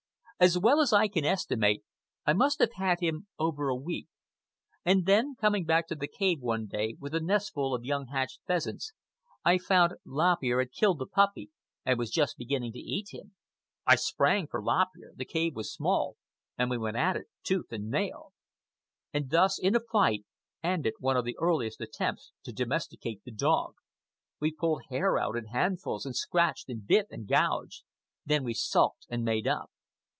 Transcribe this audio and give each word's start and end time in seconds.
As 0.43 0.57
well 0.57 0.81
as 0.81 0.91
I 0.91 1.07
can 1.07 1.23
estimate, 1.23 1.83
I 2.25 2.33
must 2.33 2.57
have 2.61 2.73
had 2.73 2.99
him 2.99 3.27
over 3.37 3.69
a 3.69 3.75
week. 3.75 4.07
And 4.83 5.05
then, 5.05 5.35
coming 5.35 5.65
back 5.65 5.87
to 5.89 5.95
the 5.95 6.07
cave 6.07 6.39
one 6.41 6.65
day 6.65 6.95
with 6.99 7.13
a 7.13 7.19
nestful 7.19 7.75
of 7.75 7.85
young 7.85 8.07
hatched 8.07 8.39
pheasants, 8.47 8.91
I 9.45 9.59
found 9.59 9.93
Lop 10.03 10.37
Ear 10.41 10.57
had 10.57 10.71
killed 10.71 10.97
the 10.97 11.05
puppy 11.05 11.51
and 11.85 11.99
was 11.99 12.09
just 12.09 12.39
beginning 12.39 12.73
to 12.73 12.79
eat 12.79 13.13
him. 13.13 13.35
I 13.85 13.93
sprang 13.95 14.47
for 14.47 14.63
Lop 14.63 14.87
Ear,—the 14.99 15.25
cave 15.25 15.55
was 15.55 15.71
small,—and 15.71 16.71
we 16.71 16.77
went 16.79 16.97
at 16.97 17.15
it 17.17 17.27
tooth 17.43 17.71
and 17.71 17.91
nail. 17.91 18.33
And 19.13 19.29
thus, 19.29 19.59
in 19.59 19.75
a 19.75 19.79
fight, 19.79 20.25
ended 20.63 20.95
one 20.97 21.17
of 21.17 21.23
the 21.25 21.37
earliest 21.39 21.79
attempts 21.81 22.33
to 22.45 22.51
domesticate 22.51 23.23
the 23.23 23.31
dog. 23.31 23.75
We 24.39 24.51
pulled 24.51 24.85
hair 24.89 25.19
out 25.19 25.35
in 25.35 25.45
handfuls, 25.49 26.03
and 26.03 26.15
scratched 26.15 26.67
and 26.67 26.83
bit 26.83 27.05
and 27.11 27.27
gouged. 27.27 27.83
Then 28.25 28.43
we 28.43 28.55
sulked 28.55 29.05
and 29.07 29.23
made 29.23 29.45
up. 29.45 29.69